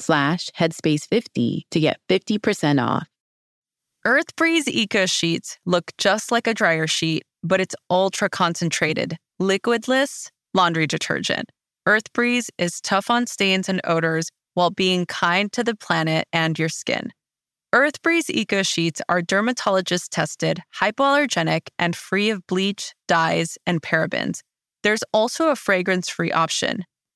slash 0.00 0.50
headspace50 0.58 1.62
to 1.70 1.80
get 1.80 2.00
50% 2.08 2.84
off. 2.84 3.08
Earthbreeze 4.06 4.68
Eco 4.68 5.06
Sheets 5.06 5.58
look 5.64 5.90
just 5.96 6.30
like 6.30 6.46
a 6.46 6.54
dryer 6.54 6.86
sheet, 6.86 7.22
but 7.42 7.60
it's 7.60 7.74
ultra 7.88 8.28
concentrated, 8.28 9.16
liquidless 9.40 10.28
laundry 10.54 10.86
detergent. 10.86 11.50
Earthbreeze 11.86 12.48
is 12.56 12.80
tough 12.80 13.10
on 13.10 13.26
stains 13.26 13.68
and 13.68 13.80
odors 13.84 14.28
while 14.54 14.70
being 14.70 15.04
kind 15.06 15.52
to 15.52 15.64
the 15.64 15.74
planet 15.74 16.26
and 16.32 16.58
your 16.58 16.68
skin. 16.68 17.10
Earthbreeze 17.74 18.30
Eco 18.30 18.62
Sheets 18.62 19.02
are 19.08 19.20
dermatologist 19.20 20.12
tested, 20.12 20.60
hypoallergenic, 20.80 21.68
and 21.78 21.96
free 21.96 22.30
of 22.30 22.46
bleach, 22.46 22.94
dyes, 23.08 23.58
and 23.66 23.82
parabens. 23.82 24.40
There's 24.84 25.02
also 25.12 25.48
a 25.48 25.56
fragrance 25.56 26.08
free 26.08 26.30
option. 26.30 26.84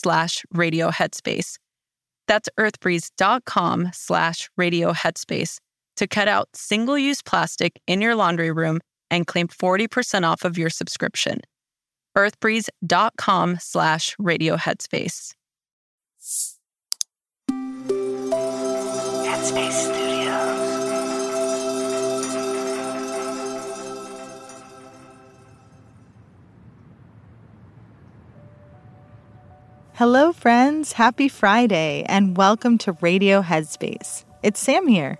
slash 0.00 0.44
radio 0.52 0.90
headspace. 0.90 1.56
That's 2.26 2.48
earthbreeze.com 2.58 3.90
slash 3.92 4.50
radio 4.56 4.92
headspace 4.92 5.58
to 5.96 6.06
cut 6.06 6.28
out 6.28 6.48
single-use 6.54 7.22
plastic 7.22 7.80
in 7.86 8.00
your 8.00 8.14
laundry 8.14 8.52
room 8.52 8.80
and 9.10 9.26
claim 9.26 9.48
40% 9.48 10.24
off 10.24 10.44
of 10.44 10.58
your 10.58 10.70
subscription 10.70 11.40
earthbreeze.com 12.18 13.58
slash 13.60 14.16
radio 14.18 14.56
headspace. 14.56 15.34
Headspace 19.24 19.72
Studios. 19.72 20.67
Hello, 29.98 30.32
friends. 30.32 30.92
Happy 30.92 31.26
Friday, 31.26 32.04
and 32.06 32.36
welcome 32.36 32.78
to 32.78 32.92
Radio 33.00 33.42
Headspace. 33.42 34.24
It's 34.44 34.60
Sam 34.60 34.86
here. 34.86 35.18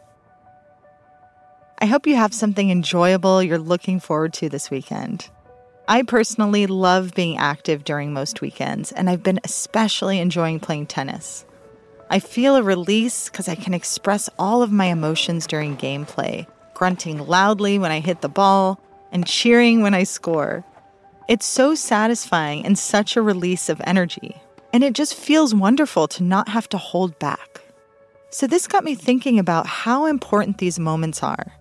I 1.81 1.87
hope 1.87 2.07
you 2.07 2.15
have 2.15 2.33
something 2.33 2.71
enjoyable 2.71 3.43
you're 3.43 3.59
looking 3.59 3.99
forward 3.99 4.35
to 4.35 4.49
this 4.49 4.71
weekend. 4.71 5.31
I 5.89 6.03
personally 6.03 6.69
love 6.69 7.13
being 7.13 7.39
active 7.39 7.83
during 7.83 8.13
most 8.13 8.41
weekends, 8.41 8.93
and 8.93 9.11
I've 9.11 9.25
been 9.25 9.41
especially 9.43 10.21
enjoying 10.21 10.61
playing 10.61 10.87
tennis. 10.87 11.45
I 12.09 12.21
feel 12.21 12.55
a 12.55 12.63
release 12.63 13.29
because 13.29 13.49
I 13.49 13.57
can 13.57 13.75
express 13.75 14.31
all 14.39 14.63
of 14.63 14.71
my 14.71 14.85
emotions 14.85 15.49
during 15.49 15.77
gameplay, 15.77 16.47
grunting 16.75 17.27
loudly 17.27 17.81
when 17.81 17.91
I 17.91 17.99
hit 17.99 18.21
the 18.21 18.29
ball 18.29 18.81
and 19.11 19.27
cheering 19.27 19.83
when 19.83 19.95
I 19.95 20.05
score. 20.05 20.65
It's 21.27 21.47
so 21.47 21.75
satisfying 21.75 22.65
and 22.65 22.79
such 22.79 23.17
a 23.17 23.23
release 23.23 23.69
of 23.69 23.83
energy, 23.85 24.41
and 24.79 24.85
it 24.85 24.95
just 24.95 25.17
feels 25.17 25.57
wonderful 25.57 26.07
to 26.07 26.23
not 26.23 26.49
have 26.49 26.69
to 26.69 26.79
hold 26.79 27.19
back. 27.19 27.61
So, 28.31 28.47
this 28.47 28.69
got 28.69 28.85
me 28.85 28.95
thinking 28.95 29.41
about 29.41 29.67
how 29.67 30.07
important 30.07 30.59
these 30.59 30.79
moments 30.79 31.21
are 31.21 31.53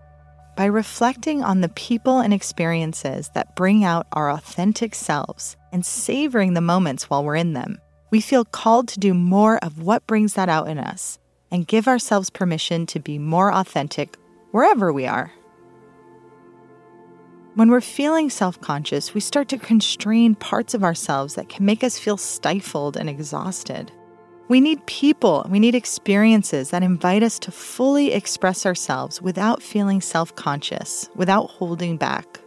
by 0.55 0.65
reflecting 0.65 1.43
on 1.43 1.61
the 1.61 1.69
people 1.69 2.19
and 2.19 2.31
experiences 2.31 3.31
that 3.33 3.55
bring 3.55 3.83
out 3.83 4.05
our 4.13 4.29
authentic 4.29 4.93
selves 4.93 5.57
and 5.71 5.83
savoring 5.83 6.53
the 6.53 6.61
moments 6.61 7.09
while 7.09 7.23
we're 7.23 7.35
in 7.35 7.53
them, 7.53 7.81
we 8.11 8.21
feel 8.21 8.45
called 8.45 8.87
to 8.89 8.99
do 8.99 9.15
more 9.15 9.57
of 9.65 9.81
what 9.81 10.05
brings 10.05 10.35
that 10.35 10.47
out 10.47 10.67
in 10.67 10.77
us 10.77 11.17
and 11.49 11.65
give 11.65 11.87
ourselves 11.87 12.29
permission 12.29 12.85
to 12.85 12.99
be 12.99 13.17
more 13.17 13.51
authentic 13.51 14.15
wherever 14.51 14.93
we 14.93 15.07
are. 15.07 15.31
When 17.57 17.71
we're 17.71 17.81
feeling 17.81 18.29
self 18.29 18.61
conscious, 18.61 19.15
we 19.15 19.19
start 19.19 19.47
to 19.47 19.57
constrain 19.57 20.35
parts 20.35 20.75
of 20.75 20.83
ourselves 20.83 21.33
that 21.33 21.49
can 21.49 21.65
make 21.65 21.83
us 21.83 21.97
feel 21.97 22.15
stifled 22.15 22.95
and 22.95 23.09
exhausted. 23.09 23.91
We 24.47 24.61
need 24.61 24.85
people, 24.85 25.43
we 25.49 25.59
need 25.59 25.73
experiences 25.73 26.69
that 26.69 26.83
invite 26.83 27.23
us 27.23 27.39
to 27.39 27.51
fully 27.51 28.11
express 28.11 28.67
ourselves 28.67 29.23
without 29.23 29.63
feeling 29.63 30.01
self 30.01 30.35
conscious, 30.35 31.09
without 31.15 31.49
holding 31.49 31.97
back. 31.97 32.39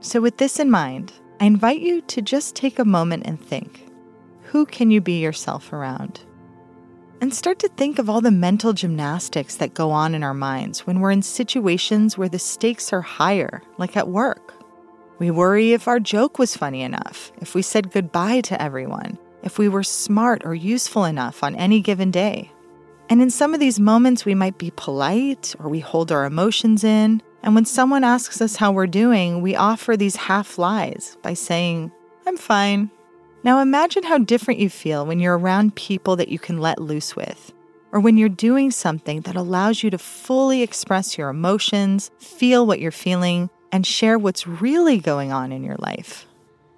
So, 0.00 0.20
with 0.20 0.38
this 0.38 0.58
in 0.58 0.72
mind, 0.72 1.12
I 1.38 1.44
invite 1.44 1.78
you 1.78 2.00
to 2.00 2.20
just 2.20 2.56
take 2.56 2.80
a 2.80 2.84
moment 2.84 3.22
and 3.24 3.40
think 3.40 3.86
who 4.42 4.66
can 4.66 4.90
you 4.90 5.00
be 5.00 5.20
yourself 5.20 5.72
around? 5.72 6.18
And 7.22 7.32
start 7.32 7.60
to 7.60 7.68
think 7.68 8.00
of 8.00 8.10
all 8.10 8.20
the 8.20 8.32
mental 8.32 8.72
gymnastics 8.72 9.54
that 9.58 9.74
go 9.74 9.92
on 9.92 10.16
in 10.16 10.24
our 10.24 10.34
minds 10.34 10.88
when 10.88 10.98
we're 10.98 11.12
in 11.12 11.22
situations 11.22 12.18
where 12.18 12.28
the 12.28 12.40
stakes 12.40 12.92
are 12.92 13.00
higher, 13.00 13.62
like 13.78 13.96
at 13.96 14.08
work. 14.08 14.54
We 15.20 15.30
worry 15.30 15.72
if 15.72 15.86
our 15.86 16.00
joke 16.00 16.40
was 16.40 16.56
funny 16.56 16.82
enough, 16.82 17.30
if 17.40 17.54
we 17.54 17.62
said 17.62 17.92
goodbye 17.92 18.40
to 18.40 18.60
everyone, 18.60 19.18
if 19.44 19.56
we 19.56 19.68
were 19.68 19.84
smart 19.84 20.44
or 20.44 20.52
useful 20.52 21.04
enough 21.04 21.44
on 21.44 21.54
any 21.54 21.80
given 21.80 22.10
day. 22.10 22.50
And 23.08 23.22
in 23.22 23.30
some 23.30 23.54
of 23.54 23.60
these 23.60 23.78
moments, 23.78 24.24
we 24.24 24.34
might 24.34 24.58
be 24.58 24.72
polite 24.74 25.54
or 25.60 25.68
we 25.68 25.78
hold 25.78 26.10
our 26.10 26.24
emotions 26.24 26.82
in. 26.82 27.22
And 27.44 27.54
when 27.54 27.66
someone 27.66 28.02
asks 28.02 28.40
us 28.40 28.56
how 28.56 28.72
we're 28.72 28.88
doing, 28.88 29.42
we 29.42 29.54
offer 29.54 29.96
these 29.96 30.16
half 30.16 30.58
lies 30.58 31.16
by 31.22 31.34
saying, 31.34 31.92
I'm 32.26 32.36
fine. 32.36 32.90
Now 33.44 33.58
imagine 33.58 34.04
how 34.04 34.18
different 34.18 34.60
you 34.60 34.70
feel 34.70 35.04
when 35.04 35.18
you're 35.18 35.36
around 35.36 35.74
people 35.74 36.14
that 36.16 36.28
you 36.28 36.38
can 36.38 36.58
let 36.58 36.80
loose 36.80 37.16
with, 37.16 37.52
or 37.90 37.98
when 37.98 38.16
you're 38.16 38.28
doing 38.28 38.70
something 38.70 39.22
that 39.22 39.34
allows 39.34 39.82
you 39.82 39.90
to 39.90 39.98
fully 39.98 40.62
express 40.62 41.18
your 41.18 41.28
emotions, 41.28 42.12
feel 42.18 42.64
what 42.64 42.78
you're 42.78 42.92
feeling, 42.92 43.50
and 43.72 43.84
share 43.84 44.16
what's 44.16 44.46
really 44.46 44.98
going 44.98 45.32
on 45.32 45.50
in 45.50 45.64
your 45.64 45.74
life. 45.80 46.26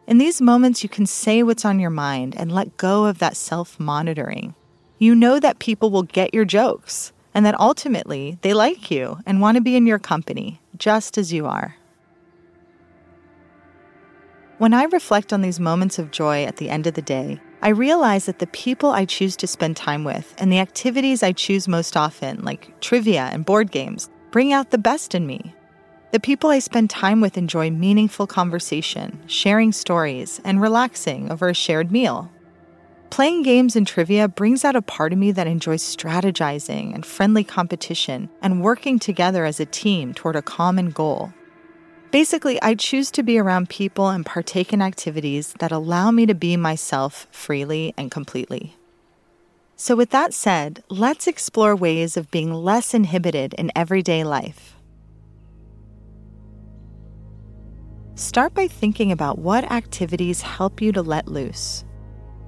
In 0.06 0.16
these 0.16 0.40
moments, 0.40 0.82
you 0.82 0.88
can 0.88 1.04
say 1.04 1.42
what's 1.42 1.66
on 1.66 1.80
your 1.80 1.90
mind 1.90 2.34
and 2.34 2.50
let 2.50 2.78
go 2.78 3.04
of 3.04 3.18
that 3.18 3.36
self 3.36 3.78
monitoring. 3.78 4.54
You 4.98 5.14
know 5.14 5.38
that 5.40 5.58
people 5.58 5.90
will 5.90 6.02
get 6.02 6.32
your 6.32 6.46
jokes 6.46 7.12
and 7.34 7.44
that 7.44 7.60
ultimately 7.60 8.38
they 8.40 8.54
like 8.54 8.90
you 8.90 9.18
and 9.26 9.40
want 9.40 9.56
to 9.56 9.60
be 9.60 9.76
in 9.76 9.86
your 9.86 9.98
company, 9.98 10.60
just 10.78 11.18
as 11.18 11.30
you 11.30 11.44
are. 11.44 11.76
When 14.58 14.72
I 14.72 14.84
reflect 14.84 15.32
on 15.32 15.40
these 15.40 15.58
moments 15.58 15.98
of 15.98 16.12
joy 16.12 16.44
at 16.44 16.58
the 16.58 16.70
end 16.70 16.86
of 16.86 16.94
the 16.94 17.02
day, 17.02 17.40
I 17.60 17.70
realize 17.70 18.26
that 18.26 18.38
the 18.38 18.46
people 18.46 18.90
I 18.90 19.04
choose 19.04 19.34
to 19.38 19.48
spend 19.48 19.76
time 19.76 20.04
with 20.04 20.32
and 20.38 20.52
the 20.52 20.60
activities 20.60 21.24
I 21.24 21.32
choose 21.32 21.66
most 21.66 21.96
often, 21.96 22.44
like 22.44 22.80
trivia 22.80 23.30
and 23.32 23.44
board 23.44 23.72
games, 23.72 24.08
bring 24.30 24.52
out 24.52 24.70
the 24.70 24.78
best 24.78 25.12
in 25.12 25.26
me. 25.26 25.56
The 26.12 26.20
people 26.20 26.50
I 26.50 26.60
spend 26.60 26.88
time 26.88 27.20
with 27.20 27.36
enjoy 27.36 27.70
meaningful 27.70 28.28
conversation, 28.28 29.20
sharing 29.26 29.72
stories, 29.72 30.40
and 30.44 30.60
relaxing 30.60 31.32
over 31.32 31.48
a 31.48 31.54
shared 31.54 31.90
meal. 31.90 32.30
Playing 33.10 33.42
games 33.42 33.74
and 33.74 33.84
trivia 33.84 34.28
brings 34.28 34.64
out 34.64 34.76
a 34.76 34.82
part 34.82 35.12
of 35.12 35.18
me 35.18 35.32
that 35.32 35.48
enjoys 35.48 35.82
strategizing 35.82 36.94
and 36.94 37.04
friendly 37.04 37.42
competition 37.42 38.28
and 38.40 38.62
working 38.62 39.00
together 39.00 39.44
as 39.44 39.58
a 39.58 39.66
team 39.66 40.14
toward 40.14 40.36
a 40.36 40.42
common 40.42 40.90
goal. 40.90 41.32
Basically, 42.10 42.62
I 42.62 42.74
choose 42.74 43.10
to 43.12 43.22
be 43.22 43.38
around 43.38 43.68
people 43.68 44.08
and 44.08 44.24
partake 44.24 44.72
in 44.72 44.80
activities 44.80 45.54
that 45.58 45.72
allow 45.72 46.10
me 46.10 46.26
to 46.26 46.34
be 46.34 46.56
myself 46.56 47.26
freely 47.30 47.92
and 47.96 48.10
completely. 48.10 48.76
So, 49.76 49.96
with 49.96 50.10
that 50.10 50.32
said, 50.32 50.84
let's 50.88 51.26
explore 51.26 51.74
ways 51.74 52.16
of 52.16 52.30
being 52.30 52.52
less 52.52 52.94
inhibited 52.94 53.54
in 53.54 53.72
everyday 53.74 54.22
life. 54.22 54.76
Start 58.14 58.54
by 58.54 58.68
thinking 58.68 59.10
about 59.10 59.40
what 59.40 59.70
activities 59.72 60.40
help 60.40 60.80
you 60.80 60.92
to 60.92 61.02
let 61.02 61.26
loose. 61.26 61.84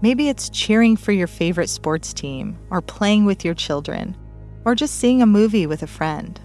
Maybe 0.00 0.29
it's 0.29 0.49
cheering 0.50 0.97
for 0.97 1.11
your 1.11 1.26
favorite 1.26 1.69
sports 1.69 2.12
team, 2.12 2.56
or 2.70 2.81
playing 2.81 3.25
with 3.25 3.44
your 3.44 3.55
children, 3.55 4.17
or 4.64 4.76
just 4.76 5.00
seeing 5.00 5.23
a 5.23 5.26
movie 5.26 5.67
with 5.67 5.82
a 5.82 5.88
friend. 5.88 6.41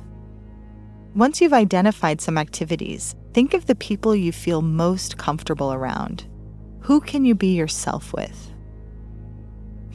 Once 1.13 1.41
you've 1.41 1.51
identified 1.51 2.21
some 2.21 2.37
activities, 2.37 3.15
think 3.33 3.53
of 3.53 3.65
the 3.65 3.75
people 3.75 4.15
you 4.15 4.31
feel 4.31 4.61
most 4.61 5.17
comfortable 5.17 5.73
around. 5.73 6.25
Who 6.79 7.01
can 7.01 7.25
you 7.25 7.35
be 7.35 7.53
yourself 7.53 8.13
with? 8.13 8.53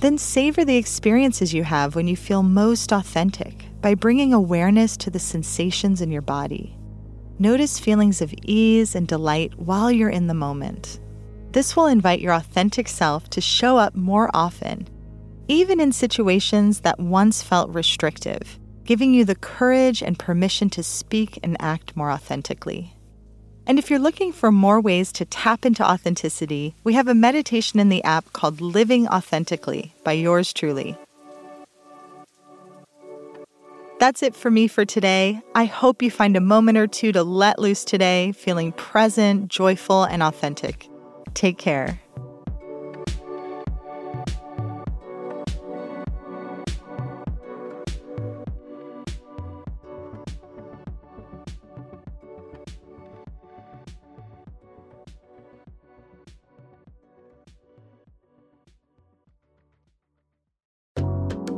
Then 0.01 0.19
savor 0.19 0.63
the 0.63 0.77
experiences 0.77 1.55
you 1.55 1.65
have 1.65 1.97
when 1.97 2.07
you 2.07 2.17
feel 2.17 2.43
most 2.43 2.93
authentic 2.93 3.65
by 3.81 3.95
bringing 3.95 4.35
awareness 4.35 4.95
to 4.99 5.11
the 5.11 5.19
sensations 5.19 6.03
in 6.03 6.11
your 6.11 6.21
body. 6.21 6.77
Notice 7.39 7.79
feelings 7.79 8.21
of 8.21 8.35
ease 8.43 8.95
and 8.95 9.09
delight 9.09 9.59
while 9.59 9.91
you're 9.91 10.11
in 10.11 10.27
the 10.27 10.35
moment. 10.35 11.01
This 11.53 11.75
will 11.75 11.87
invite 11.87 12.21
your 12.21 12.35
authentic 12.35 12.89
self 12.89 13.31
to 13.31 13.41
show 13.41 13.79
up 13.79 13.95
more 13.95 14.29
often, 14.35 14.87
even 15.49 15.81
in 15.81 15.93
situations 15.93 16.81
that 16.81 17.01
once 17.01 17.43
felt 17.43 17.71
restrictive, 17.71 18.59
giving 18.87 19.13
you 19.13 19.25
the 19.25 19.35
courage 19.35 20.03
and 20.03 20.19
permission 20.19 20.71
to 20.71 20.83
speak 20.83 21.39
and 21.43 21.57
act 21.61 21.97
more 21.97 22.11
authentically. 22.11 22.95
And 23.67 23.81
if 23.81 23.91
you're 23.91 23.99
looking 23.99 24.33
for 24.33 24.53
more 24.53 24.81
ways 24.81 25.11
to 25.13 25.25
tap 25.25 25.67
into 25.67 25.85
authenticity, 25.85 26.77
we 26.85 26.95
have 26.95 27.09
a 27.09 27.15
meditation 27.15 27.81
in 27.81 27.89
the 27.89 28.05
app 28.05 28.33
called 28.33 28.61
Living 28.61 29.09
Authentically 29.09 29.93
by 30.05 30.13
yours 30.13 30.53
truly. 30.53 30.97
That's 33.99 34.23
it 34.23 34.37
for 34.37 34.51
me 34.51 34.69
for 34.69 34.85
today. 34.85 35.41
I 35.55 35.65
hope 35.65 36.03
you 36.03 36.11
find 36.11 36.37
a 36.37 36.41
moment 36.41 36.79
or 36.79 36.87
two 36.87 37.13
to 37.13 37.25
let 37.25 37.59
loose 37.59 37.85
today, 37.85 38.33
feeling 38.33 38.73
present, 38.73 39.49
joyful, 39.49 40.05
and 40.05 40.23
authentic. 40.23 40.89
Take 41.35 41.59
care. 41.59 42.01